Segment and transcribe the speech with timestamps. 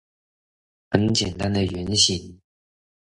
[0.89, 2.41] 很簡單的原型